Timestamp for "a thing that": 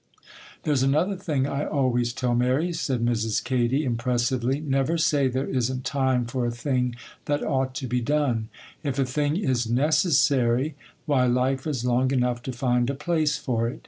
6.43-7.43